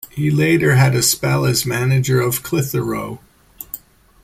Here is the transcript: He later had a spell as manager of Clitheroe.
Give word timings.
He 0.09 0.31
later 0.31 0.73
had 0.73 0.95
a 0.95 1.03
spell 1.03 1.45
as 1.45 1.63
manager 1.63 2.19
of 2.21 2.41
Clitheroe. 2.41 3.19